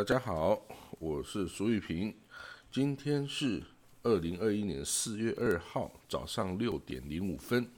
[0.00, 0.58] 大家好，
[0.98, 2.14] 我是苏玉平，
[2.72, 3.62] 今天是
[4.02, 7.68] 二零二一年四月二号早上六点零五分。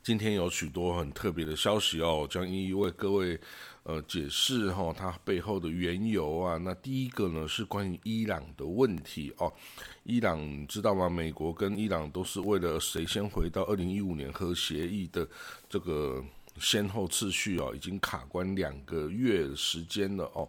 [0.00, 3.36] 今天有许多很特别的消息哦，将一一为各位
[3.82, 6.56] 呃解释哈它背后的缘由啊。
[6.58, 9.52] 那第一个呢是关于伊朗的问题哦，
[10.04, 11.10] 伊朗知道吗？
[11.10, 15.28] 美国跟伊朗都是为了谁先回到二零一五年核协议的
[15.68, 16.24] 这个。
[16.60, 20.46] 先后次序哦，已经卡关两个月时间了哦。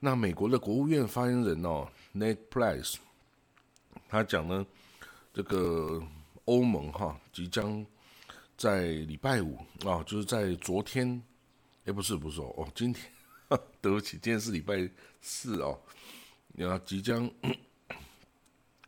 [0.00, 2.96] 那美国的国务院发言人哦，Ned Price，
[4.08, 4.66] 他讲呢，
[5.32, 6.02] 这个
[6.44, 7.84] 欧盟哈即将
[8.56, 11.22] 在礼拜五啊，就是在昨天，
[11.84, 13.10] 哎，不是不是哦，哦今天，
[13.80, 14.88] 对不起，今天是礼拜
[15.20, 15.78] 四哦，
[16.54, 17.28] 然后即将，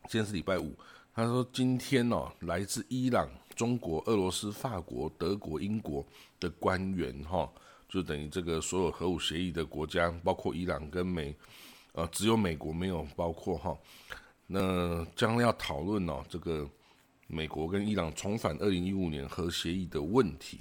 [0.07, 0.75] 今天是礼拜五，
[1.13, 3.29] 他说今天哦，来自伊朗。
[3.55, 6.05] 中国、俄罗斯、法国、德国、英国
[6.41, 7.49] 的官员，哈，
[7.95, 11.33] 就等于这个所有核武协议的国家，包括伊朗跟美，
[11.93, 13.77] 呃，只有美国没有包括哈。
[14.47, 16.69] 那将要讨论哦，这个
[17.27, 20.59] 美国跟伊朗重返二零一五年核协议的问题。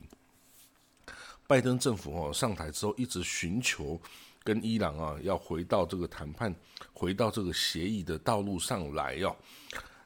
[1.48, 4.00] 拜登政府哦上台之后，一直寻求
[4.44, 6.54] 跟伊朗啊要回到这个谈判、
[6.92, 9.34] 回到这个协议的道路上来哦。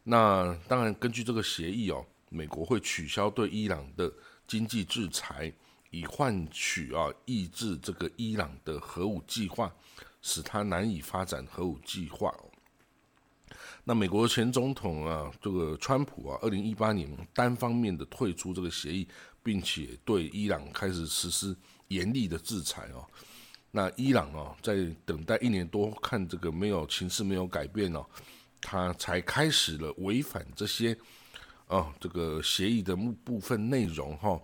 [0.02, 2.02] 那当然，根据这个协议哦。
[2.30, 4.12] 美国会取消对伊朗的
[4.46, 5.50] 经济制裁，
[5.90, 9.72] 以换取啊抑制这个伊朗的核武计划，
[10.22, 12.34] 使他难以发展核武计划。
[13.84, 19.08] 那美国前总统啊，这个川普啊，二零一八年单方面的退出这个协议，
[19.42, 21.56] 并且对伊朗开始实施
[21.88, 23.06] 严厉的制裁哦。
[23.70, 28.04] 那伊朗啊，在等待一年多，看这个没有情势没有改变哦，
[28.60, 30.96] 他才开始了违反这些。
[31.66, 34.40] 啊，这个协议的部部分内容哈，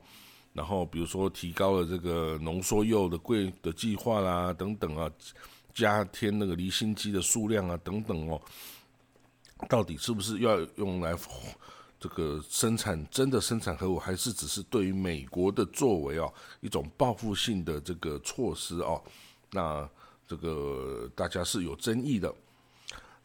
[0.54, 5.10] 然后比如说提高了这个浓缩铀的贵的计划啦，等等啊，
[5.74, 8.40] 加添那个离心机的数量啊，等等哦，
[9.68, 11.14] 到底是不是要用来
[11.98, 19.02] 这个生产真的生产核武，还是只是对于美国的作为哦一种报复性的这个措施哦？
[19.50, 19.88] 那
[20.26, 22.32] 这个大家是有争议的。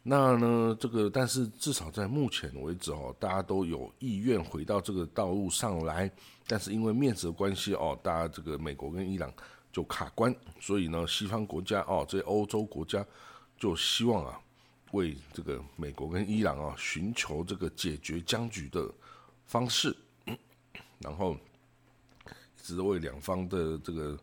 [0.02, 6.10] 那呢，这个但是至少在目前为止哦，大家都有意愿回到这个道路上来，
[6.46, 9.30] 但是因为面子的关系哦，大家这个美国跟伊朗
[9.70, 13.04] 就卡关，所以呢，西方国家哦，这些欧洲国家
[13.58, 14.40] 就希望啊，
[14.92, 18.90] 为这个美国跟伊朗啊寻求这个解决僵局的
[19.44, 19.94] 方式，
[20.98, 21.34] 然后
[22.24, 24.18] 一直为两方的这个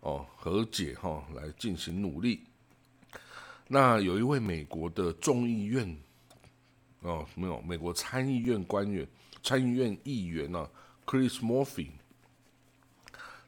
[0.00, 2.44] 哦和解哈来进行努力。
[3.66, 5.96] 那有一位美国的众议院，
[7.00, 9.08] 哦，没有，美国参议院官员、
[9.42, 10.68] 参议院议员呢
[11.06, 11.88] ，Chris Murphy，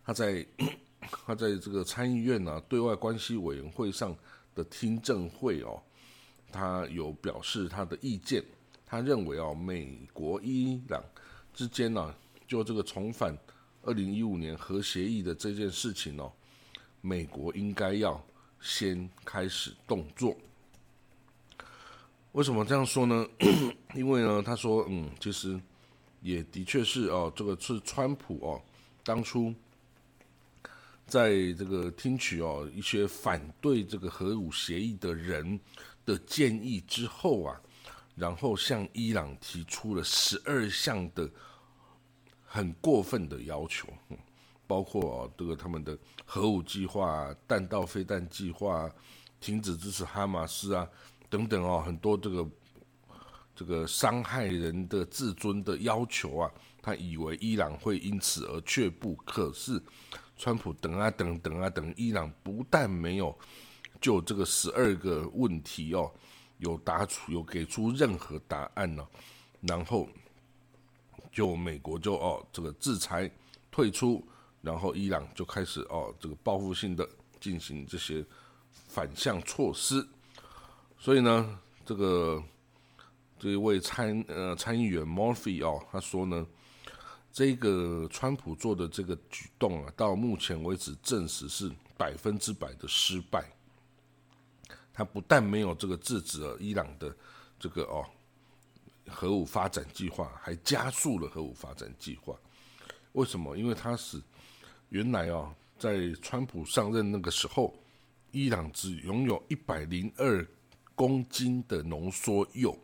[0.05, 0.47] 他在
[1.27, 4.17] 他在这个参议院呢对外关系委员会上
[4.55, 5.83] 的听证会哦，
[6.51, 8.43] 他有表示他的意见，
[8.87, 11.05] 他认为哦，美国伊朗
[11.53, 12.15] 之间呢，
[12.49, 13.37] 就这个重返
[13.83, 16.33] 二零一五年核协议的这件事情哦，
[17.03, 18.19] 美国应该要。
[18.61, 20.37] 先开始动作，
[22.33, 23.27] 为什么这样说呢？
[23.95, 25.59] 因为呢，他说，嗯，其实
[26.21, 28.61] 也的确是哦，这个是川普哦，
[29.05, 29.55] 当初
[31.07, 35.59] 在这个听取哦一些反对这个核武协议的人
[36.05, 37.61] 的建议之后啊，
[38.17, 41.31] 然后向伊朗提出了十二项的
[42.45, 43.89] 很过分的要求。
[44.67, 48.91] 包括哦这个他们的核武计划、弹道飞弹计划、
[49.39, 50.89] 停止支持哈马斯啊
[51.29, 52.49] 等等哦，很多这个
[53.55, 56.51] 这个伤害人的自尊的要求啊，
[56.83, 59.15] 他以为伊朗会因此而却步。
[59.25, 59.81] 可是
[60.37, 63.37] 川普等啊等等啊等，伊朗不但没有
[64.01, 66.13] 就这个十二个问题哦
[66.59, 69.07] 有答出有给出任何答案呢，
[69.61, 70.09] 然后
[71.31, 73.31] 就美国就哦这个制裁
[73.71, 74.27] 退出。
[74.63, 77.09] 然后伊朗就开始哦，这个报复性的
[77.41, 78.25] 进行这些
[78.89, 80.05] 反向措施，
[80.99, 82.43] 所以呢，这个
[83.39, 86.45] 这一位参呃参议员 Murphy 哦，他说呢，
[87.33, 93.49] 这个川普做的这个举动啊，到目前为止证实是百分之百的失败。
[94.93, 97.15] 他不但没有这个制止了伊朗的
[97.61, 98.05] 这个哦
[99.07, 102.35] 核武发展计划，还加速了核武发展计划。
[103.13, 103.57] 为什么？
[103.57, 104.21] 因为他是。
[104.91, 107.75] 原来啊，在川普上任那个时候，
[108.31, 110.47] 伊朗只拥有一百零二
[110.95, 112.79] 公斤的浓缩铀，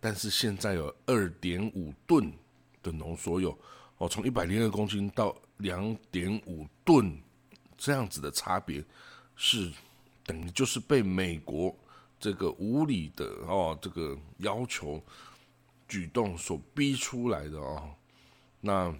[0.00, 2.32] 但是现在有二点五吨
[2.82, 3.56] 的浓缩铀。
[3.98, 7.20] 哦，从一百零二公斤到两点五吨，
[7.76, 8.82] 这样子的差别
[9.34, 9.70] 是
[10.24, 11.74] 等于就是被美国
[12.20, 15.02] 这个无理的哦这个要求
[15.88, 17.90] 举动所逼出来的哦。
[18.60, 18.94] 那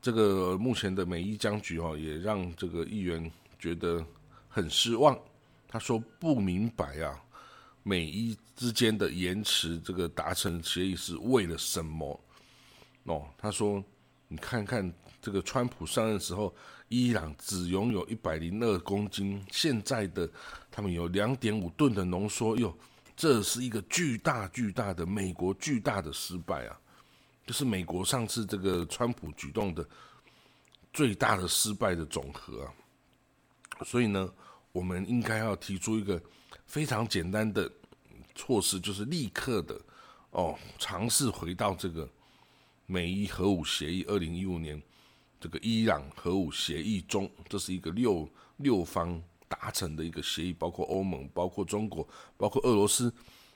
[0.00, 4.04] 这个目前的美伊僵局哦，也让这个议员觉得
[4.48, 5.18] 很失望。
[5.66, 7.20] 他说不明白啊，
[7.82, 12.18] 美伊之间的延迟这个达成协议是为了什么？
[13.04, 13.82] 哦，他说
[14.28, 14.90] 你看看
[15.20, 16.54] 这个川普上任时候，
[16.88, 20.30] 伊朗只拥有一百零二公斤，现在的
[20.70, 22.74] 他们有两点五吨的浓缩，哟，
[23.16, 26.80] 这是一个巨大巨大的美国巨大的失败啊！
[27.48, 29.82] 就是美国上次这个川普举动的
[30.92, 32.74] 最大的失败的总和啊，
[33.86, 34.30] 所以呢，
[34.70, 36.22] 我们应该要提出一个
[36.66, 37.72] 非常简单的
[38.34, 39.80] 措施，就是立刻的
[40.32, 42.06] 哦，尝试回到这个
[42.84, 44.78] 美伊核武协议二零一五年
[45.40, 48.28] 这个伊朗核武协议中，这是一个六
[48.58, 49.18] 六方
[49.48, 52.06] 达成的一个协议，包括欧盟、包括中国、
[52.36, 53.10] 包括俄罗斯、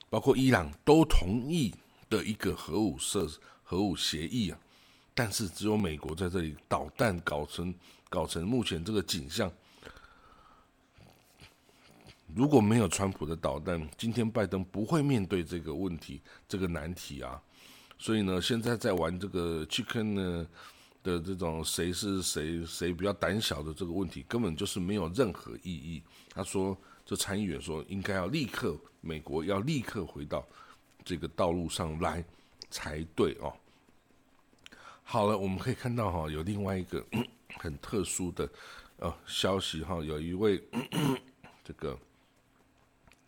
[0.09, 1.75] 包括伊朗都同意
[2.09, 3.29] 的一个核武设。
[3.73, 4.59] 核武协议啊，
[5.15, 7.75] 但是只有美国在这里导弹搞成
[8.11, 9.51] 搞成目前这个景象。
[12.35, 17.41] 如果没有川普的导弹，今天拜登不会面对这个问题这个难题啊。
[17.99, 20.47] 所以呢，现在在玩这个 chicken 呢
[21.03, 26.03] 的这种谁是谁谁比较胆小的这个问题，根本就是没有任何意义。
[26.29, 26.77] 他说，
[27.07, 30.47] 这参议员说应该要立刻，美国要立刻回到
[31.03, 32.23] 这个道路上来
[32.69, 33.51] 才对哦。
[35.05, 37.05] 好了，我们可以看到哈，有另外一个
[37.59, 38.49] 很特殊的
[38.99, 40.63] 呃消息哈，有一位
[41.63, 41.99] 这个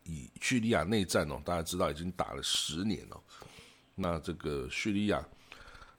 [0.04, 3.20] 以叙利亚内战哦，大家知道已经打了十年了。
[3.94, 5.22] 那这个叙利亚，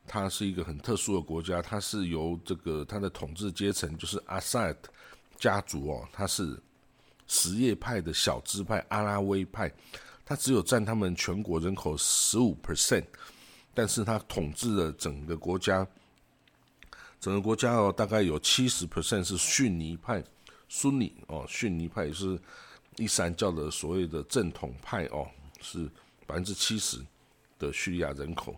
[0.08, 4.90] 它是一个很特殊的国家，它是由这个它的统治阶层就是阿萨德
[5.38, 6.60] 家族哦，它是
[7.28, 9.72] 什叶派的小支派阿拉维派，
[10.26, 13.06] 它只有占他们全国人口十五 percent。
[13.76, 15.86] 但是他统治了整个国家，
[17.20, 20.24] 整个国家哦，大概有七十 percent 是逊尼派，
[20.70, 22.40] 孙尼哦，逊尼派是
[22.96, 25.28] 伊斯兰教的所谓的正统派哦，
[25.62, 25.90] 是
[26.26, 26.98] 百分之七十
[27.60, 28.56] 的叙利亚人口，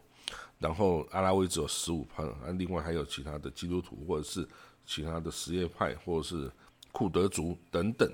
[0.59, 4.47] 然后阿拉维只有十五派，啊，另外还有其他的基督徒或者是
[4.85, 6.51] 其他的什叶派或者是
[6.91, 8.07] 库德族等等，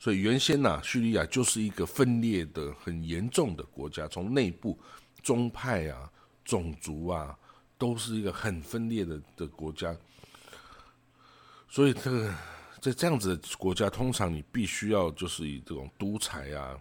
[0.00, 4.76] 所以原先呐，叙利亚就是一个分裂的很严重的国家，从内部。
[5.22, 6.10] 宗派啊，
[6.46, 7.38] 种族啊，
[7.76, 9.94] 都是一个很分裂的的国家，
[11.68, 12.34] 所以这个
[12.80, 16.74] 在这样子的国家，通常你必须要就是以这种独裁啊，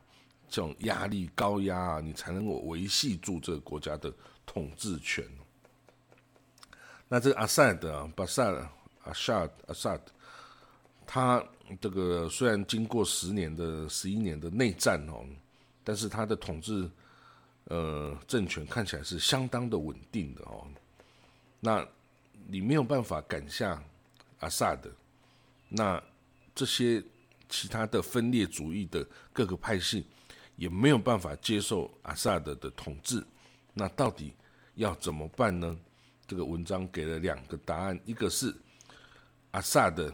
[0.48, 4.10] 这种压力高压啊，你才能够维系住这个国家的
[4.45, 5.25] 统治权。
[7.10, 8.45] 那这个阿萨德啊，巴萨
[9.04, 10.13] 阿萨阿萨德，
[11.11, 11.44] 他
[11.81, 15.25] 这个虽然经过十年的十一年的内战哦，
[15.84, 16.88] 但是他的统治。
[17.65, 20.65] 呃，政权看起来是相当的稳定的哦。
[21.60, 21.88] 那
[22.48, 23.79] 你没有办法赶下
[24.39, 24.89] 阿萨德，
[25.67, 26.01] 那
[26.55, 27.03] 这些
[27.48, 30.03] 其他的分裂主义的各个派系
[30.55, 33.24] 也没有办法接受阿萨德的统治。
[33.72, 34.34] 那到底
[34.74, 35.77] 要怎么办呢？
[36.25, 38.51] 这个文章给了两个答案，一个是
[39.51, 40.12] 阿萨德，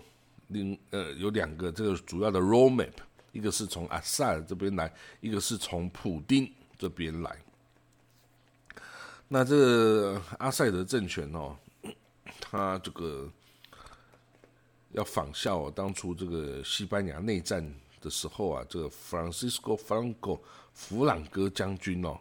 [0.47, 2.93] 另呃有两个这个主要的 roadmap，
[3.31, 7.35] 一个是从阿萨尔这边来，一个是从普丁这边来。
[9.27, 11.57] 那这个阿塞德政权哦，
[12.39, 13.27] 他这个
[14.91, 17.67] 要仿效哦当初这个西班牙内战
[17.99, 20.39] 的时候啊，这个 Francisco Franco
[20.73, 22.19] 弗朗哥将军哦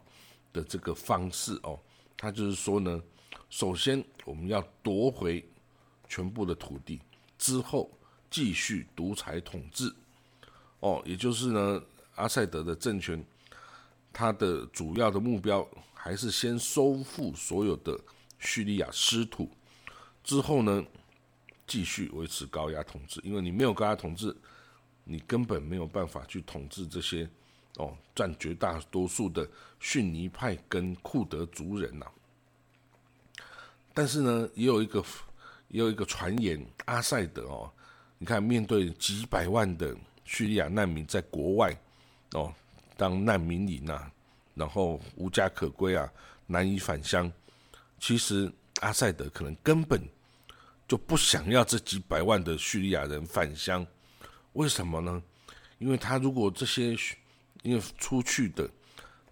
[0.51, 1.79] 的这个方式哦，
[2.17, 2.99] 他就是说呢，
[3.51, 5.47] 首先我们要夺回
[6.07, 6.99] 全部的土地，
[7.37, 7.91] 之后
[8.29, 9.93] 继续独裁统治
[10.79, 11.81] 哦，也就是呢，
[12.15, 13.23] 阿塞德的政权，
[14.11, 15.67] 它的主要的目标。
[15.97, 17.99] 还是先收复所有的
[18.37, 19.49] 叙利亚失土，
[20.23, 20.85] 之后呢，
[21.65, 23.19] 继续维持高压统治。
[23.23, 24.37] 因为你没有高压统治，
[25.03, 27.27] 你根本没有办法去统治这些
[27.77, 32.05] 哦占绝大多数的逊尼派跟库德族人呐。
[33.91, 35.03] 但是呢，也有一个
[35.69, 37.73] 也有一个传言，阿塞德哦，
[38.17, 41.77] 你看面对几百万的叙利亚难民在国外
[42.33, 42.53] 哦
[42.95, 44.11] 当难民营啊。
[44.57, 46.09] 然后无家可归啊，
[46.47, 47.29] 难以返乡。
[47.99, 50.01] 其实阿塞德可能根本
[50.87, 53.85] 就不想要这几百万的叙利亚人返乡，
[54.53, 55.21] 为什么呢？
[55.77, 56.95] 因为他如果这些
[57.63, 58.65] 因为出去的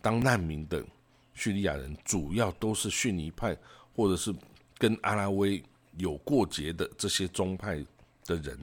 [0.01, 0.85] 当难民的
[1.33, 3.57] 叙利亚人，主要都是逊尼派
[3.95, 4.35] 或者是
[4.77, 5.63] 跟阿拉维
[5.97, 7.81] 有过节的这些宗派
[8.25, 8.57] 的人，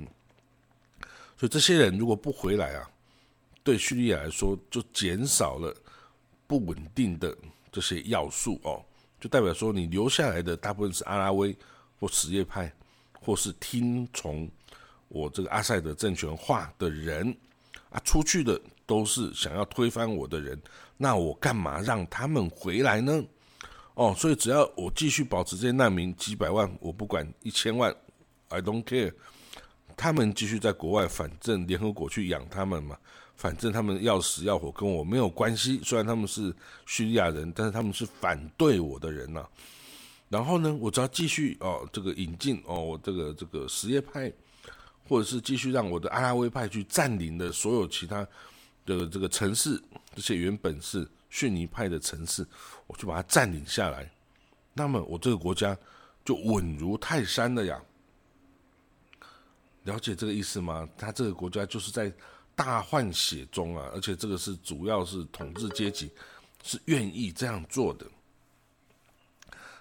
[1.36, 2.90] 所以这些人如果不回来啊，
[3.62, 5.74] 对叙利亚来说就减少了
[6.46, 7.36] 不稳定的
[7.70, 8.84] 这些要素哦，
[9.20, 11.56] 就代表说你留下来的大部分是阿拉维
[11.98, 12.72] 或什叶派，
[13.20, 14.50] 或是听从
[15.08, 17.36] 我这个阿塞德政权话的人
[17.90, 20.60] 啊，出去的都是想要推翻我的人，
[20.96, 23.22] 那我干嘛让他们回来呢？
[23.94, 27.94] 哦，所以只要我继续保持这些难民几百万，我不管一千万
[28.48, 29.12] ，I don't care。
[30.00, 32.96] 他们继续在国外，反正联合国去养他们嘛，
[33.36, 35.78] 反正他们要死要活跟我没有关系。
[35.84, 36.54] 虽然他们是
[36.86, 39.46] 叙利亚人，但是他们是反对我的人呐。
[40.30, 44.32] 然后呢，我只要继续哦，这个引进哦，我这个这个什叶派，
[45.06, 48.26] 或者是继续让我的阿拉维派去占领的所有其他
[48.86, 49.78] 的这个城市，
[50.14, 52.46] 这些原本是逊尼派的城市。
[52.86, 54.10] 我就把它占领下来，
[54.72, 55.76] 那么我这个国家
[56.24, 57.78] 就稳如泰山了呀。
[59.84, 60.88] 了解这个意思吗？
[60.96, 62.12] 他这个国家就是在
[62.54, 66.10] 大换血中啊，而且这个是主要是统治阶级
[66.62, 68.06] 是愿意这样做的。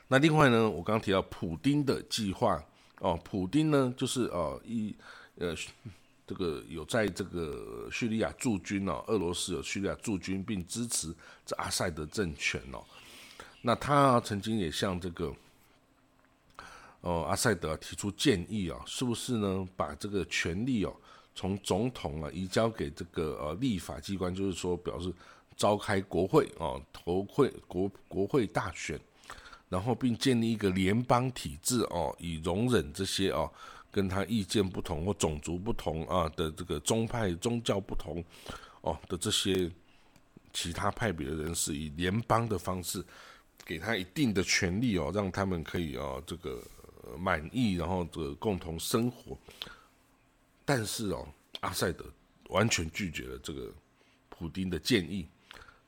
[0.08, 2.63] 那另外呢，我刚提到普丁的计划
[3.00, 4.96] 哦，普丁呢就是哦一
[5.36, 5.53] 呃
[6.25, 11.13] 这个有在这个叙利亚驻军哦，俄罗斯有叙利亚驻军，并支持
[11.46, 12.84] 这阿塞德政权哦。
[13.62, 15.34] 那他曾经也向这个，
[17.01, 19.68] 哦阿塞德提出建议啊，是不是呢？
[19.75, 20.94] 把这个权力哦，
[21.34, 25.13] 从总统啊移交给这个呃立法机关，就是说表示
[25.56, 29.00] 召开国会哦，投会国国会大选，
[29.70, 33.50] 然后并建立一个联邦体制哦，以容忍这些哦
[33.91, 38.24] 跟他意见不同或种族不同啊的这个宗派宗教不同
[38.82, 39.72] 哦的这些
[40.51, 43.03] 其他派别的人士，以联邦的方式。
[43.65, 46.60] 给他一定的权利哦，让他们可以哦这个
[47.17, 49.37] 满意，然后这个共同生活。
[50.65, 51.27] 但是哦，
[51.61, 52.05] 阿塞德
[52.49, 53.73] 完全拒绝了这个
[54.29, 55.27] 普丁的建议。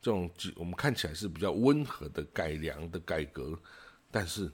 [0.00, 3.58] 这种我们看起来是比较温和的改良的改革，
[4.10, 4.50] 但是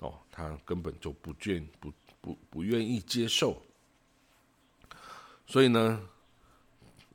[0.00, 3.62] 哦，他根本就不愿不不不愿意接受。
[5.46, 6.08] 所以呢。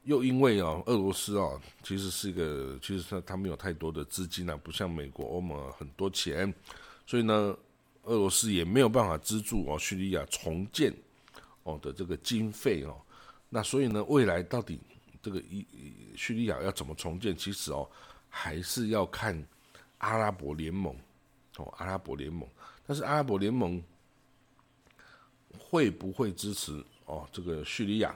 [0.04, 6.54] 又因为啊，俄罗斯啊，其实是一个，其实他他没有太多的资金啊，不像美国、欧盟很多钱，
[7.06, 7.54] 所以呢，
[8.08, 10.94] 俄罗斯也没有办法资助哦叙利亚重建
[11.64, 13.00] 哦的这个经费哦。
[13.50, 14.80] 那所以呢，未来到底
[15.22, 15.66] 这个一
[16.16, 17.90] 叙利亚要怎么重建，其实哦，
[18.30, 19.42] 还是要看
[20.00, 20.96] 阿拉伯联盟
[21.58, 22.48] 哦，阿拉伯联盟。
[22.86, 23.84] 但是阿拉伯联盟
[25.60, 28.16] 会不会支持哦这个叙利亚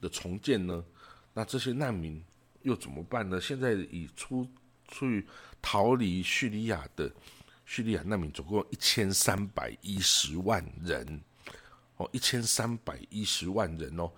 [0.00, 0.84] 的重建呢？
[1.32, 2.22] 那这些难民
[2.62, 3.40] 又怎么办呢？
[3.40, 4.46] 现在已出
[4.88, 5.26] 出去
[5.62, 7.10] 逃离叙利亚的
[7.64, 11.20] 叙利亚难民总共一千三百一十万人，
[11.96, 14.10] 哦，一千三百一十万人哦，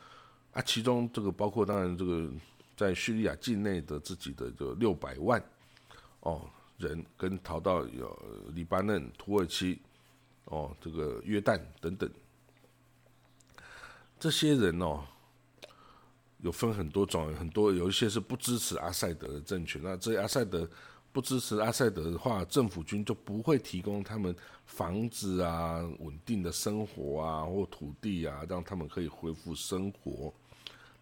[0.53, 2.31] 啊，其中这个包括当然这个
[2.77, 5.43] 在叙利亚境内的自己的这六百万
[6.21, 6.49] 哦
[6.79, 9.81] 人，跟逃到有黎巴嫩、土耳其
[10.45, 12.11] 哦，这个约旦等等
[14.19, 15.05] 这些人哦。
[16.41, 19.81] 有分很多种，很多有一些是不支持阿塞德的政权。
[19.83, 20.69] 那这阿塞德
[21.17, 30.31] 不支持阿塞德的话，政府军就不会提供他们房子啊、稳定的生活啊或土地啊，让他们可以恢复生活。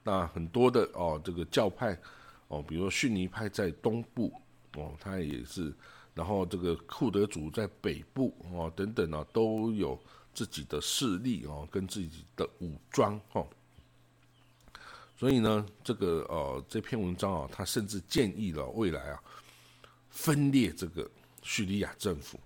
[0.04, 1.99] 那很多的哦，这个教派
[2.47, 4.33] 哦，比如说逊尼派在东部
[4.76, 5.75] 哦，他也是，
[6.14, 9.99] 然后这个库德族在北部哦，等等啊，都有
[10.33, 13.44] 自己的势力哦，跟自己的武装哦。
[15.18, 19.21] 所以呢，这个呃这篇文章啊，他甚至建议了未来啊，
[20.14, 21.11] 分裂这个
[21.42, 22.40] 叙利亚政府，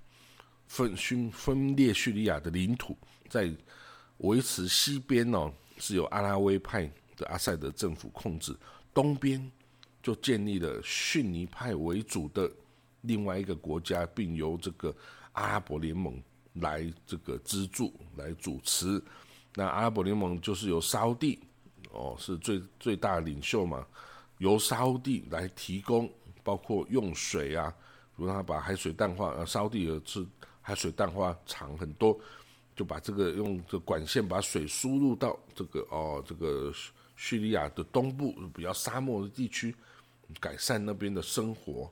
[0.66, 2.96] 分分分裂叙利亚的领土，
[3.28, 3.54] 在
[4.16, 8.56] 维持西边呢是由阿拉维派的阿塞德政府控制，
[8.92, 9.48] 东边
[10.02, 12.50] 就建立了逊尼派为主的
[13.02, 14.92] 另外一个国家，并由这个
[15.32, 16.20] 阿拉伯联盟
[16.54, 19.00] 来这个资助来主持。
[19.54, 21.38] 那阿拉伯联盟就是由沙地。
[21.90, 23.86] 哦，是最最大领袖嘛，
[24.36, 26.10] 由沙地来提供，
[26.48, 27.68] 包括用水啊，
[28.16, 30.26] 比如他把海水淡化，呃，烧地的是
[30.62, 32.18] 海水淡化厂很多，
[32.74, 36.72] 就把这个用这管线把水输入到这个哦，这个
[37.16, 39.76] 叙利亚的东部比较沙漠的地区，
[40.40, 41.90] 改善那边的生活。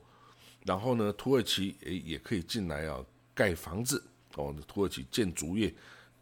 [0.64, 4.02] 然后呢，土耳其诶也可以进来啊，盖房子
[4.36, 5.74] 哦，土耳其建筑业、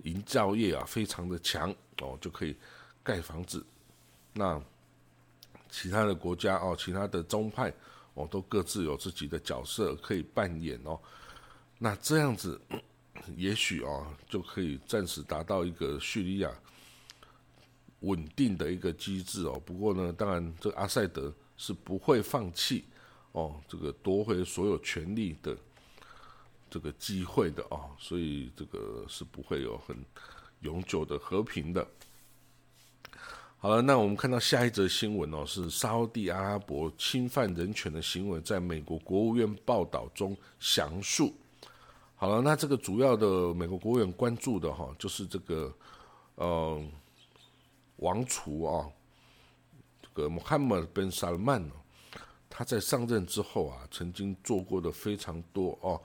[0.03, 2.57] 营造业啊非常的强哦，就可以。
[3.07, 3.63] 盖房子，
[4.33, 4.59] 那
[5.69, 7.71] 其他的国家哦，其他的宗派
[8.15, 10.99] 哦，都各自有自己的角色可以扮演哦。
[11.79, 12.61] 那这样子，
[13.37, 16.51] 也许哦，就可以暂时达到一个叙利亚
[18.01, 19.61] 稳定的一个机制哦。
[19.65, 22.85] 不过呢，当然这阿塞德是不会放弃
[23.33, 25.57] 哦，这个夺回所有权利的
[26.71, 29.97] 这个机会的哦，所以这个是不会有很
[30.61, 31.87] 永久的和平的。
[33.65, 41.33] 好了，那我们看到下一则新闻哦，是沙地阿拉伯侵犯人权的行为，在美国国务院报道中详述。
[42.15, 45.75] 好了，那这个主要的美国国务院关注的哈，就是这个
[46.35, 46.79] 呃
[47.97, 48.87] 王储啊，
[50.03, 51.73] 这个穆罕默德·萨勒曼哦，
[52.51, 55.99] 他在上任之后啊，曾经做过的非常多哦，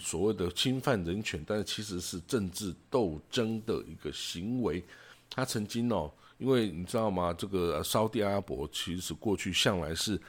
[0.00, 4.82] 所谓的侵犯人权，但是其实是政治斗争的一个行为。
[5.30, 6.12] 他曾经哦。
[6.38, 7.32] 因为你知道吗？
[7.32, 10.20] 这个沙地阿拉伯其实过去向来是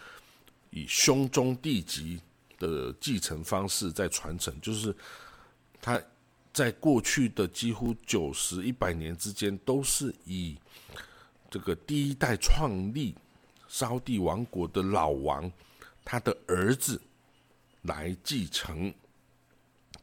[0.69, 2.17] 以兄终弟及
[2.57, 4.95] 的继承方式在传承，就是
[5.81, 6.01] 他
[6.53, 10.57] 在过去的几乎九十一百年之间，都是以
[11.49, 13.13] 这个第一代创立
[13.67, 15.51] 沙地王国的老王
[16.05, 17.01] 他的儿子
[17.81, 18.93] 来继承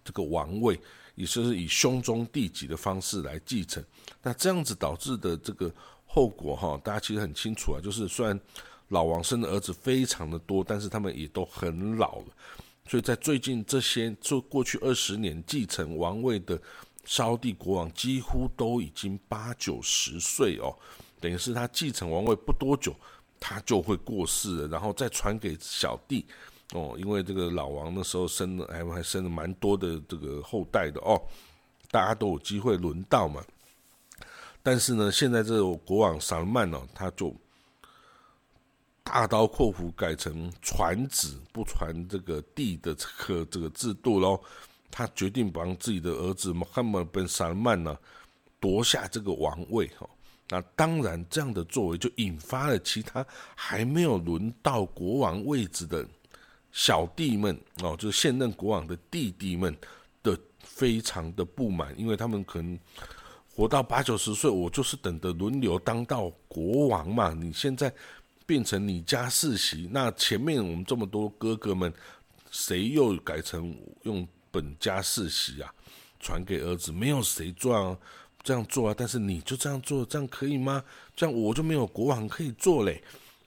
[0.04, 0.78] 这个王位，
[1.14, 3.84] 也就是以兄终弟及的方式来继承。
[4.22, 5.72] 那这样子导致的这个。
[6.06, 8.38] 后果哈，大家其实很清楚啊，就是虽然
[8.90, 12.26] 老王生的儿子非常的多，但是他们也都很老了，
[12.86, 16.56] 所以在最近这些就过去二十年继承王位的
[17.04, 20.72] 沙帝国王几乎都已经八九十岁哦，
[21.18, 22.94] 等于是他继承王位不多久，
[23.40, 26.24] 他就会过世了，然后再传给小弟
[26.74, 31.20] 哦，因为这个老王那时候生了还还生了蛮多的这个后代的哦，
[31.90, 33.40] 大家都有机会轮到嘛。
[34.60, 37.32] 但是呢，现在这个国王萨勒曼呢，他就
[39.04, 44.40] 大刀阔斧改成传子不传这个弟的这个这个制度喽。
[44.90, 47.96] 他决定帮自己的儿子穆罕默德·萨勒曼呢
[48.58, 50.08] 夺下这个王位哈。
[50.48, 56.06] 那当然，这样的作为就引发了其他还没有轮到国王位置的
[56.74, 59.74] 小弟们哦，就是现任国王的弟弟们
[60.22, 62.78] 的非常的不满，因为他们可能。
[63.56, 67.32] 活到八九十岁，我就是等着轮流当到国王嘛。
[67.32, 67.94] 你现在
[68.44, 71.94] 变成你家世袭，那前面我们这么多哥哥们，
[72.50, 75.72] 谁又改成用本家世袭啊？
[76.18, 77.96] 传给儿子，没有谁做啊
[78.42, 78.94] 这样做啊。
[78.98, 80.82] 但是你就这样做，这样可以吗？
[81.14, 83.00] 这样我就没有国王可以做嘞。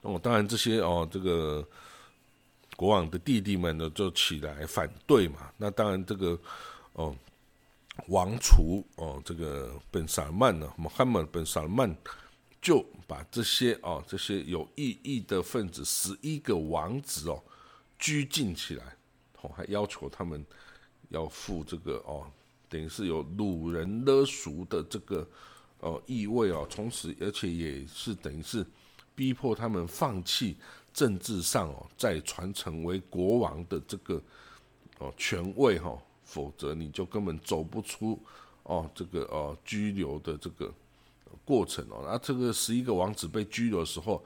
[0.04, 1.68] 哦，当然这些哦，这个
[2.78, 5.52] 国王的弟弟们呢，就起来反对嘛。
[5.58, 6.40] 那当然这个
[6.94, 7.14] 哦。
[8.10, 11.92] 王储哦，这个本萨曼呢，穆罕默本萨曼
[12.62, 17.44] 就把这些哦，这些有异议的分子十一个王子哦
[17.98, 18.96] 拘禁起来，
[19.42, 20.46] 哦，还要求他们
[21.10, 22.30] 要付这个哦，
[22.70, 25.28] 等于是有掳人勒赎的这个
[25.80, 28.64] 哦意味哦，从此而且也是等于是
[29.16, 30.56] 逼迫他们放弃
[30.98, 34.22] 政治上哦再传承为国王的这个
[34.98, 35.96] 哦权位哈。
[36.30, 38.20] 否则你就根本走不出
[38.64, 40.70] 哦，这个哦拘留的这个
[41.46, 42.04] 过程哦。
[42.06, 44.22] 那这个十一个王子被拘留的时候，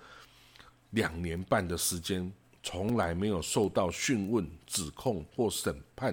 [0.89, 6.11] 两年半的时间从来没有受到讯问、指控或审判，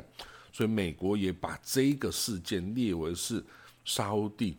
[0.52, 3.42] 所以美国也把这个事件列为是
[3.86, 4.58] 沙地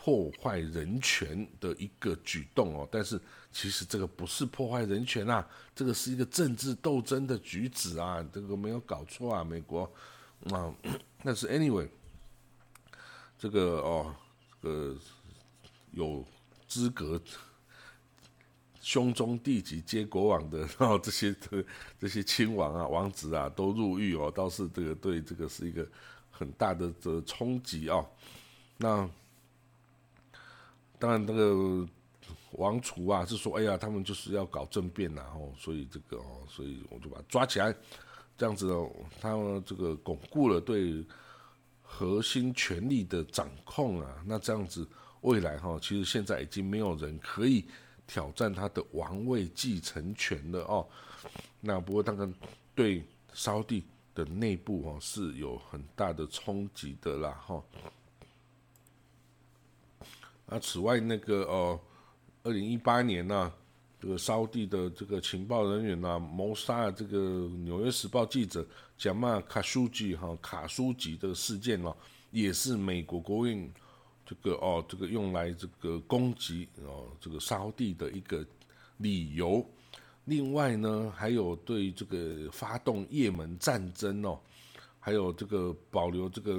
[0.00, 2.88] 破坏人权的一个举动哦。
[2.88, 9.92] 但是其实这个不是破坏人权啊，这个是一个政治斗争的举止啊，这个没有搞错啊，美国。
[10.52, 10.72] 啊，
[11.24, 11.88] 但是 anyway，
[13.36, 14.14] 这个哦，
[14.62, 14.96] 这个
[15.90, 16.24] 有
[16.68, 17.20] 资格
[18.80, 21.64] 兄终弟及接国王的，然 后这些的
[21.98, 25.84] 这些亲王啊、王子啊都入狱哦，倒是这个对这个是一个
[26.30, 28.06] 很大的这冲击啊。
[28.76, 29.10] 那
[30.98, 31.86] 当然，那个
[32.52, 37.74] 王储啊是说，哎呀，他们就是要搞政变然后所以这个哦，所以我就把他抓起来。
[38.36, 38.88] 这样子呢，
[39.20, 39.30] 他
[39.66, 41.04] 这个巩固了对
[41.82, 44.86] 核心权力的掌控啊，那这样子
[45.22, 47.64] 未来哈，其实现在已经没有人可以
[48.06, 50.86] 挑战他的王位继承权了哦。
[51.60, 52.32] 那不过当然
[52.74, 53.84] 对沙地
[54.14, 57.62] 的内部哦是有很大的冲击的啦哈。
[60.48, 61.78] 那此外那个哦，
[62.42, 63.52] 二零一八年呢。
[64.00, 67.18] 这个沙地的这个情报人员呢，谋杀了这个
[67.64, 68.64] 《纽约时报》记者
[68.96, 71.92] 贾马卡舒吉哈卡舒吉的事件哦，
[72.30, 73.68] 也是美国国务院
[74.24, 78.46] 这个哦这个用来这个攻击哦这个沙地的一个
[78.98, 79.66] 理由。
[80.26, 84.38] 另外呢，还有对这个发动也门战争哦，
[85.08, 86.52] 还有这个保留这个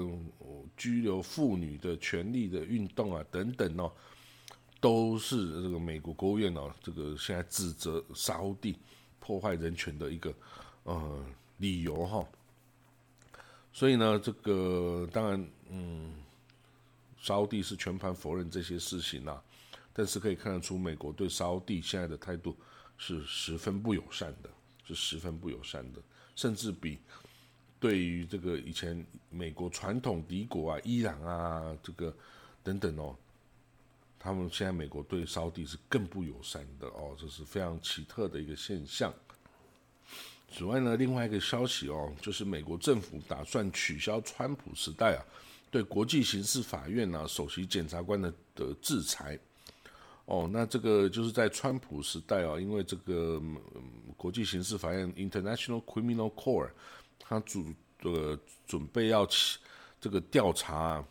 [0.75, 3.91] 拘留妇女的权利的运动啊等等哦。
[4.81, 8.75] 都是这个美国国务院哦，这个现在指责沙地
[9.19, 10.33] 破坏人权的一个
[10.83, 11.23] 呃
[11.57, 12.25] 理由哈。
[13.71, 16.11] 所以呢，这个当然，嗯，
[17.17, 19.39] 沙地是全盘否认这些事情呐，
[19.93, 22.57] 但是可以看得出，美国对沙地现在的态度
[22.97, 24.49] 是十分不友善的，
[24.85, 26.01] 是十分不友善的，
[26.35, 26.97] 甚至比
[27.79, 32.13] 对于这个以前美国传统敌国啊，伊朗啊，这个
[32.63, 33.15] 等等哦，
[34.19, 39.13] 他们现在美国对沙地是更不友善的哦，这是非常奇特的一个现象。
[40.51, 45.23] 此外呢，另外一个消息哦，就是美国政府打算取消川普时代啊
[45.71, 49.39] 对国际刑事法院呢首席检察官的的制裁。
[50.25, 53.41] 哦，那这个就是在川普时代啊，因为这个
[54.15, 56.69] 国际刑事法院 International Criminal Court，
[57.19, 59.59] 他主呃准备要起
[59.99, 61.05] 这个调查啊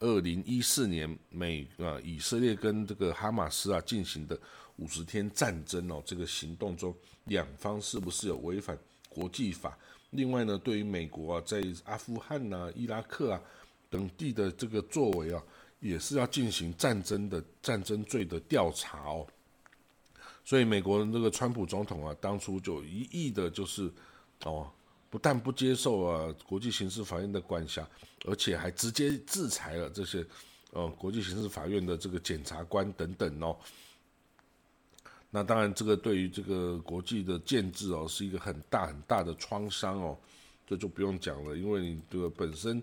[0.00, 4.38] 二零一四年美啊以色列跟这个哈马斯啊进行的。
[4.76, 8.78] 五十天战争哦，这个行动中两方是不是有违反
[9.10, 9.76] 国际法？
[10.08, 13.38] 另外呢，对于美国啊，在阿富汗呐、伊拉克啊
[13.90, 15.42] 等地的这个作为啊，
[15.80, 19.26] 也是要进行战争的战争罪的调查哦。
[20.46, 23.92] 所以，美国这个川普总统啊，当初就一意的就是
[24.44, 24.66] 哦，
[25.10, 27.86] 不但不接受啊国际刑事法院的管辖，
[28.26, 30.24] 而且还直接制裁了这些
[30.70, 33.56] 呃国际刑事法院的这个检察官等等哦。
[35.32, 40.18] 那当然，这个对于这个国际的建制哦，是一个很大很大的创伤哦，
[40.66, 42.82] 这就不用讲了，因为你这个本身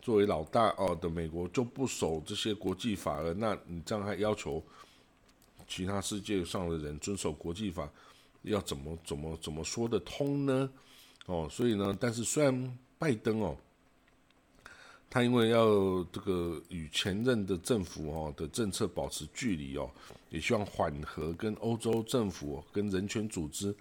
[0.00, 4.62] 作为老大哦的美国就不守这些国际法了，那你这样还要求
[5.66, 7.88] 其他世界上的人遵守国际法，
[8.42, 10.70] 要怎么怎么怎么说得通呢？
[11.26, 13.56] 哦，所以呢，但是虽然拜登哦。
[15.10, 15.64] 他因为要
[16.10, 19.88] 这个与前任的政府哦的政策保持距离哦，
[20.28, 23.72] 也希望缓和跟欧洲政府跟人权组织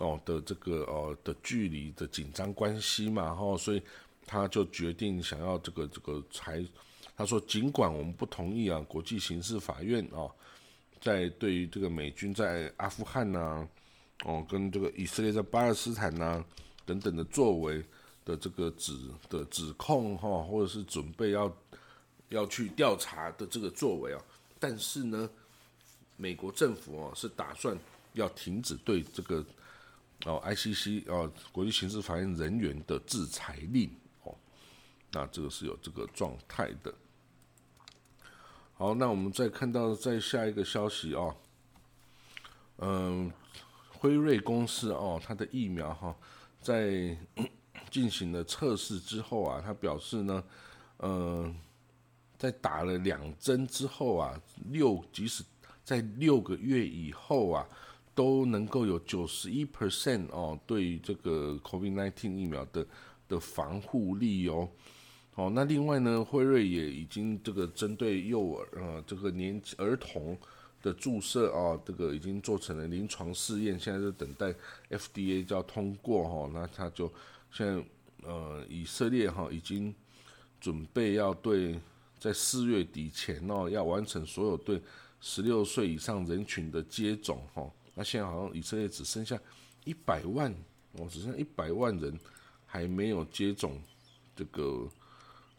[0.00, 3.82] 哦的这个呃的距离的紧张关系嘛哈，所以
[4.26, 6.64] 他就决定想要这个这个才
[7.16, 10.26] 他说尽管我们不同意啊国际刑事法院啊
[11.00, 13.64] 在对于这个美军在阿富汗呐
[14.24, 16.44] 哦跟这个以色列在巴勒斯坦呐
[16.86, 17.84] 等等的作为。
[18.24, 18.96] 的这个指
[19.28, 21.52] 的指控哈，或者是准备要
[22.28, 24.22] 要去调查的这个作为啊，
[24.60, 25.28] 但是呢，
[26.16, 27.76] 美国政府哦是打算
[28.12, 29.44] 要停止对这个
[30.24, 33.90] 哦 ICC 哦国际刑事法院人员的制裁令
[34.22, 34.32] 哦，
[35.10, 36.94] 那这个是有这个状态的。
[38.74, 41.34] 好，那我们再看到再下一个消息啊，
[42.78, 43.32] 嗯，
[43.88, 46.14] 辉瑞公司哦，它的疫苗哈
[46.62, 47.16] 在。
[47.90, 50.42] 进行了测试之后啊，他表示呢，
[50.96, 51.54] 呃，
[52.38, 55.44] 在打了两针之后啊，六即使
[55.84, 57.68] 在六个月以后啊，
[58.14, 62.86] 都能够有九十一 percent 哦，对于这个 COVID-19 疫苗的
[63.28, 64.66] 的防护力哦。
[65.34, 70.34] 哦，那另外呢，辉瑞也已经这个针对幼儿呃这个年儿童
[70.82, 74.54] 的注射啊，这个已经做成了临床试验，现在是等待
[74.90, 77.10] FDA 就要通过哈，那他就。
[77.54, 77.84] 现在，
[78.26, 79.94] 呃，以色列哈已经
[80.58, 81.78] 准备要对
[82.18, 84.80] 在四月底前哦，要完成所有对
[85.20, 87.70] 十六岁以上人群的接种哈。
[87.94, 89.38] 那现在好像以色列只剩下
[89.84, 90.50] 一百万
[90.92, 92.18] 哦，只剩一百万人
[92.64, 93.78] 还没有接种
[94.34, 94.88] 这个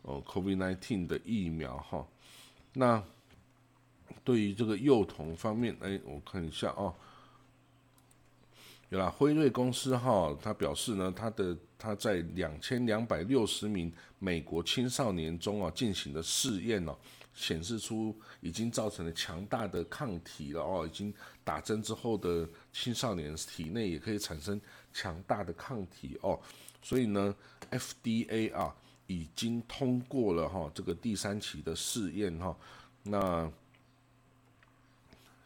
[0.01, 2.07] 哦，COVID-19 的疫苗哈。
[2.73, 3.03] 那
[4.23, 6.93] 对于这个幼童方面，哎，我看一下啊。
[8.89, 16.95] 有啦，辉瑞公司哈，他表示呢，他的他在两千两百六十名美国青少年中啊进行的试验哦，
[17.33, 21.11] 显示出已经造成了强大的抗体了哦，已经
[21.43, 24.61] 打针之后的青少年体内也可以产生
[24.93, 26.39] 强大的抗体哦，
[26.83, 27.35] 所以呢
[27.71, 28.75] ，FDA 啊
[29.07, 32.55] 已经通过了哈这个第三期的试验哈，
[33.01, 33.51] 那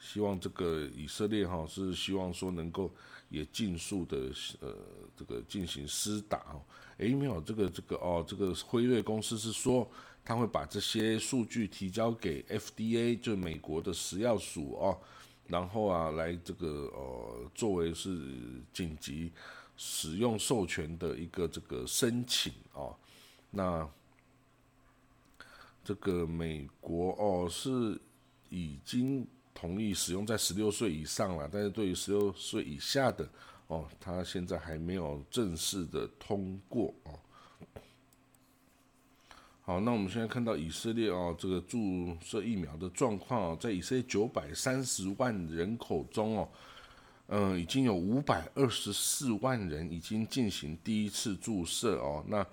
[0.08, 2.90] 希望这个以色列哈是希望说能够。
[3.30, 4.74] 也尽速的呃
[5.14, 6.64] 这个进行施打哦，
[6.98, 9.86] 诶没有这个这个哦这个辉瑞公司是说
[10.24, 14.98] 他会把这些数据提交给 FDA 就美国的食药署哦，
[15.46, 18.18] 然后啊来这个呃作为是
[18.72, 19.30] 紧急
[19.76, 22.96] 使用授权的一个这个申请哦，
[23.52, 23.86] 那
[25.84, 28.00] 这个美国哦是
[28.50, 29.28] 已经。
[29.60, 33.28] 同意使用在十六岁以上了，但是对于十六岁以下的
[33.66, 37.20] 哦，他现在还没有正式的通过哦。
[39.62, 46.50] 好，那我们现在看到以色列哦，这个注射疫苗的状况哦，在以色列九百三十万人口中哦，
[47.26, 52.46] 嗯，已经有五百二十四万人已经进行第一次注射哦，那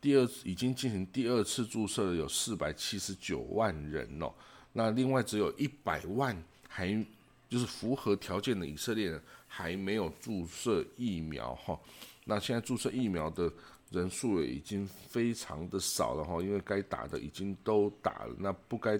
[0.00, 4.32] 第二已经进行第二次注射的有四百七十九万人哦，
[4.74, 6.36] 那另外只有一百万
[6.68, 6.94] 还
[7.48, 11.80] 就是符合条件的以色列人还没有注射疫苗哈，
[12.24, 13.50] 那现在注射疫苗的。
[13.90, 18.96] 人数也已经非常的少了哈，因为该打的已经都打了，那不该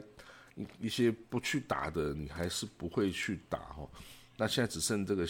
[0.55, 3.89] 一一些不去打的，你还是不会去打哈。
[4.37, 5.27] 那现在只剩这个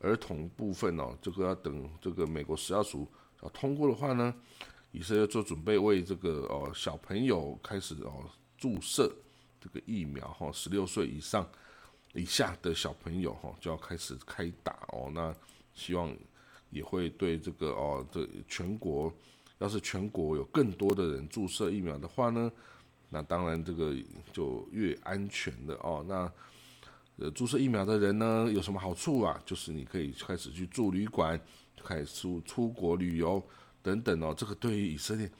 [0.00, 3.06] 儿童部分哦，这个要等这个美国食药署
[3.42, 4.34] 要通过的话呢，
[4.92, 8.24] 以色列做准备为这个哦小朋友开始哦
[8.56, 9.14] 注射
[9.66, 11.48] 这个疫苗哈，十六岁以上
[12.14, 15.34] 以下的小朋友哈就要开始开打哦，那
[15.74, 16.16] 希望。
[16.70, 19.10] 也会对这个哦，这全国，
[19.58, 22.50] 要是全国有更多的人注射疫苗的话呢，
[23.08, 23.94] 那当然这个
[24.32, 26.04] 就越安全的哦。
[26.08, 26.30] 那
[27.18, 29.40] 呃，注射疫苗的人呢，有什么好处啊？
[29.46, 31.40] 就是你可以开始去住旅馆，
[31.82, 33.40] 开始出出国旅游
[33.80, 34.34] 等等哦。
[34.36, 35.30] 这个对于以色列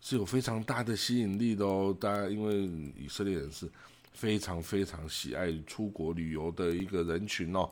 [0.00, 1.96] 是有非常大的吸引力的哦。
[2.00, 2.62] 大家因为
[2.96, 3.70] 以色列人是
[4.12, 7.70] 非常非常喜爱出国旅游的一个人群哦。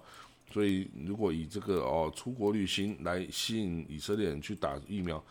[0.51, 5.23] 所以，如果以这个哦出国旅行来吸引以色列人去打疫苗，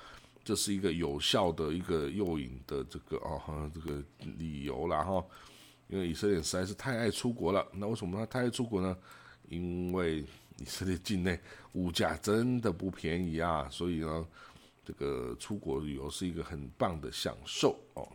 [0.43, 4.03] 这是一个有效的一个诱引的这个哦这个
[4.37, 5.25] 理由了哈。
[5.87, 7.65] 因为以色列实在是太爱出国了。
[7.73, 8.95] 那为什么他太爱出国呢？
[9.49, 10.19] 因为
[10.59, 11.39] 以色列境内
[11.71, 13.67] 物价真的不便宜啊。
[13.71, 14.27] 所以呢，
[14.87, 18.07] 这个出国旅游是一个很棒的享受哦。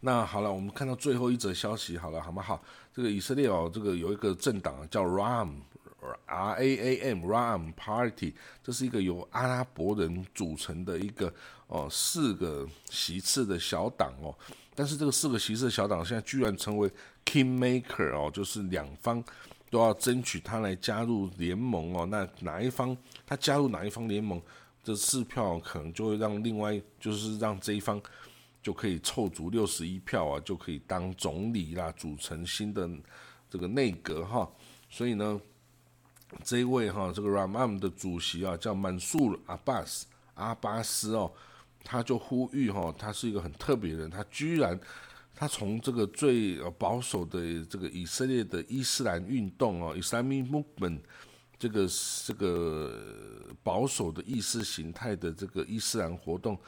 [0.00, 2.42] 那好了，我们看到最后一则消息，好了，好吗？
[2.42, 11.30] 好，这个以色列哦，这个有一个政党叫 Ram，R A A M Ram Party，这是一个由阿拉伯人组成的一个
[11.66, 14.34] 哦四个席次的小党哦，
[14.74, 16.90] 但是这个四个席次的小党现在居然成为
[17.26, 19.22] Kingmaker 哦，就是两方
[19.68, 24.40] 都要争取他来加入联盟哦，那哪一方他加入哪一方联盟，
[24.82, 28.00] 这四票可能就会让另外就是让这一方。
[28.62, 32.86] 就可以凑足六十一票啊，就可以当总理啦，组成新的
[33.48, 34.46] 这个内阁哈。
[34.90, 35.40] 所以呢，
[36.44, 41.32] 这一位哈，这个 Ramam 的主席啊，叫曼苏阿巴斯阿巴斯哦，
[41.82, 44.78] 他就呼吁哈，他是一个很特别的人，他居然
[45.34, 50.98] 他从这个最保守的这个以色列的伊斯兰运动哦，Islamic Movement
[51.60, 51.86] 这个
[52.26, 56.58] 这个保守的意识形态的这个伊斯兰活动。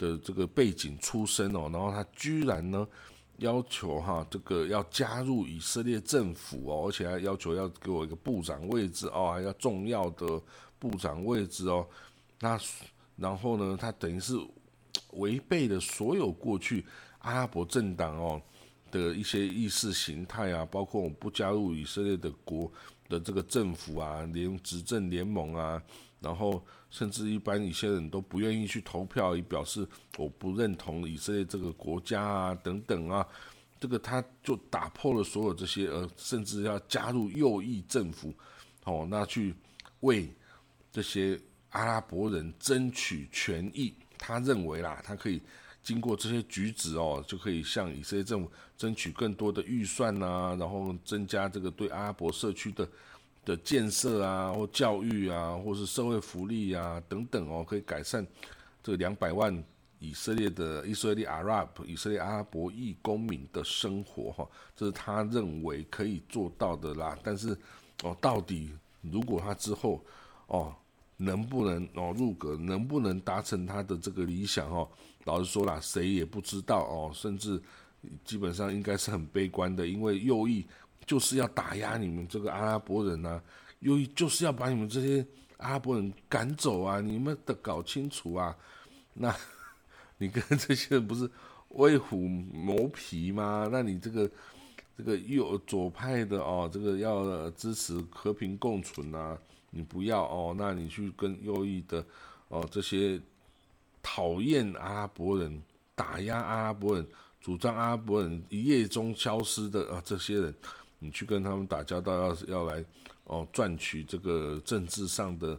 [0.00, 2.88] 的这个背景出身哦，然后他居然呢
[3.36, 10.40] 要求哈这个要加入以色列政府哦，而且还要求要给我一个部长位置哦，还要重要的
[10.78, 11.86] 部长位置哦。
[12.38, 12.58] 那
[13.16, 14.34] 然后呢，他等于是
[15.18, 16.86] 违背了所有过去
[17.18, 18.40] 阿拉伯政党哦
[18.90, 22.72] 的一些意识形态啊，包括我不加入以色列的国
[23.10, 25.82] 的这个政府啊，联执政联盟啊。
[26.20, 29.86] 然后，甚至一般一些人都不愿意去投票，以表示
[30.18, 33.26] 我不认同以色列这个国家啊，等等啊。
[33.80, 38.34] 这个他就打破了所有这些，呃，甚至要加入右翼政府，
[38.84, 39.54] 哦，那去
[40.00, 40.30] 为
[40.92, 43.94] 这些阿拉伯人争取权益。
[44.18, 45.40] 他认为啦，他可以
[45.82, 52.88] 经过这些举止哦，就可以向以色列政府争取更多的预算呐，然后增加这个对阿拉伯社区的。
[53.42, 58.24] 的建设啊，或教育啊，或是社会福利啊等等哦，可以改善
[58.82, 59.64] 这两百万
[59.98, 67.18] 以色列的以色列阿拉伯以色列阿拉伯裔公民的生活哈，这是他认为可以做到的啦。
[67.24, 67.56] 但是
[68.02, 70.04] 哦，到底如果他之后
[70.48, 70.76] 哦
[71.16, 74.86] 能不能哦入阁，能不能达成他的这个理想哦？
[75.24, 77.60] 老实说啦，谁也不知道哦，甚至
[78.24, 80.66] 基本上应该是很悲观的，因为右翼。
[81.06, 83.42] 就是要打压你们这个阿拉伯人呐，
[83.80, 87.00] 右翼就是要把你们这些阿拉伯人赶走啊！
[87.00, 88.56] 你们得搞清楚啊！
[89.14, 89.34] 那，
[90.18, 91.28] 你跟这些人不是
[91.70, 93.68] 为虎谋皮吗？
[93.72, 94.30] 那你这个
[94.96, 99.36] 这个右左派的哦，这个要支持和平共存啊，
[99.70, 102.04] 你不要哦，那你去跟右翼的
[102.46, 103.20] 哦这些
[104.02, 105.62] 讨厌阿拉伯人、
[105.94, 107.06] 打压阿拉伯人、
[107.40, 110.54] 主张阿拉伯人一夜中消失的啊这些人。
[111.02, 112.84] 你去跟他们打交道，要是要来
[113.24, 115.58] 哦赚取这个政治上的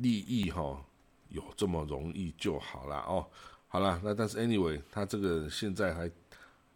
[0.00, 0.82] 利益哈，
[1.28, 3.26] 有这么容易就好了哦。
[3.68, 6.10] 好了，那但是 anyway，他这个现在还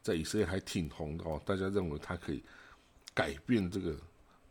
[0.03, 2.43] 在以色列还挺红的哦，大家认为他可以
[3.15, 3.97] 改变这个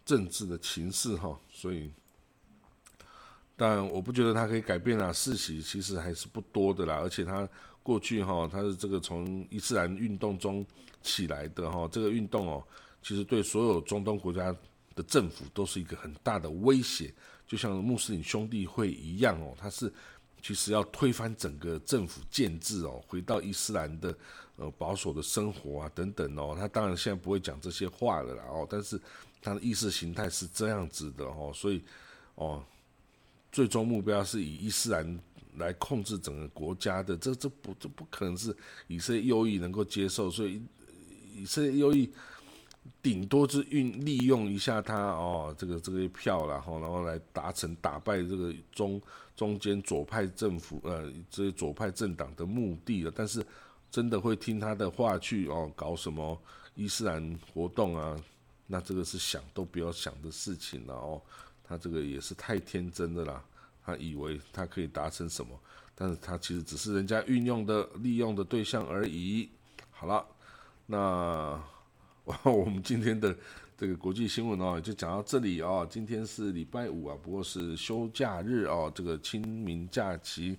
[0.03, 1.91] 政治的情势哈，所以，
[3.57, 7.47] 但我不觉得他可以改变啊，世袭其实还是不多的啦，而且他
[7.81, 10.65] 过去哈，它是这个从伊斯兰运动中
[11.01, 12.61] 起来的哈，这个运动哦，
[13.01, 14.53] 其实对所有中东国家
[14.93, 17.13] 的政府都是一个很大的威胁，
[17.47, 19.89] 就像穆斯林兄弟会一样哦，它是
[20.41, 24.13] 其实要推翻整个政府建制哦，回到伊斯兰的
[24.57, 28.99] 呃保守的生活啊等等哦，他当然现在不会讲这些话了啦哦，但是
[29.41, 31.81] 他的意识形态是这样子的哦，所以
[32.35, 32.61] 哦。
[33.55, 35.17] 最终目标是以伊斯兰
[35.55, 38.53] 来控制整个国家的，这这不这不可能是
[38.87, 40.61] 以色列右翼能够接受，所以
[41.33, 42.11] 以色列右翼
[43.01, 49.01] 顶多是运利用一下他哦，这个这个票然后然后来达成打败这个中
[49.37, 53.41] 中间左派政府呃这些左派政党的目的了，但是
[53.89, 56.37] 真的会听他的话去哦搞什么
[56.75, 58.19] 伊斯兰活动啊？
[58.67, 61.21] 那这个是想都不要想的事情了哦。
[61.67, 63.43] 他这个也是太天真的啦，
[63.83, 65.59] 他以为他可以达成什么，
[65.95, 69.49] 但是他其实只是人家运用的、利用的对象而已。
[69.89, 70.25] 好了，
[70.85, 71.59] 那
[72.43, 73.35] 我们今天的
[73.77, 75.87] 这个国际新闻哦，就讲到这里哦。
[75.89, 80.57] 今天是礼拜五啊，不过是休假日哦，这个清明假期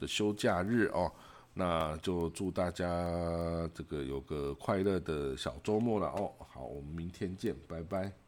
[0.00, 1.10] 的休假日哦，
[1.54, 2.86] 那就祝大家
[3.74, 6.32] 这个有个快乐的小周末了哦。
[6.48, 8.21] 好，我们明天见，拜拜。